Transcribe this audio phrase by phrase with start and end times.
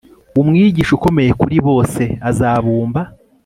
[0.41, 2.03] umwigisha ukomeye kuri bose!
[2.29, 3.01] azabumba